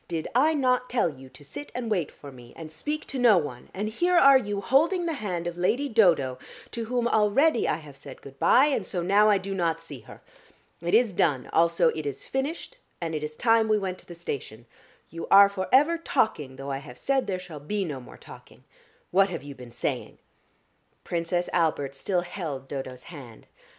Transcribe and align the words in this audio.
"Did 0.07 0.27
I 0.33 0.55
not 0.55 0.89
tell 0.89 1.09
you 1.11 1.29
to 1.29 1.45
sit 1.45 1.71
and 1.75 1.91
wait 1.91 2.11
for 2.11 2.31
me 2.31 2.53
and 2.55 2.71
speak 2.71 3.05
to 3.05 3.19
no 3.19 3.37
one, 3.37 3.69
and 3.71 3.87
here 3.87 4.17
are 4.17 4.39
you 4.39 4.59
holding 4.59 5.05
the 5.05 5.13
hand 5.21 5.45
of 5.45 5.59
Lady 5.59 5.87
Dodo, 5.87 6.39
to 6.71 6.85
whom 6.85 7.07
already 7.07 7.67
I 7.67 7.75
have 7.75 7.95
said 7.95 8.19
good 8.19 8.39
bye, 8.39 8.65
and 8.65 8.83
so 8.83 9.03
now 9.03 9.29
I 9.29 9.37
do 9.37 9.53
not 9.53 9.79
see 9.79 9.99
her. 9.99 10.23
It 10.81 10.95
is 10.95 11.13
done, 11.13 11.51
also 11.53 11.89
it 11.89 12.07
is 12.07 12.25
finished, 12.25 12.77
and 12.99 13.13
it 13.13 13.23
is 13.23 13.35
time 13.35 13.67
we 13.69 13.77
went 13.77 13.99
to 13.99 14.07
the 14.07 14.15
station. 14.15 14.65
You 15.11 15.27
are 15.29 15.49
for 15.49 15.67
ever 15.71 15.99
talking, 15.99 16.55
though 16.55 16.71
I 16.71 16.79
have 16.79 16.97
said 16.97 17.27
there 17.27 17.37
shall 17.37 17.59
be 17.59 17.85
no 17.85 17.99
more 17.99 18.17
talking. 18.17 18.63
What 19.11 19.29
have 19.29 19.43
you 19.43 19.53
been 19.53 19.71
saying?" 19.71 20.17
Princess 21.03 21.47
Albert 21.53 21.93
still 21.93 22.21
held 22.21 22.67
Dodo's 22.67 23.03
hand. 23.03 23.45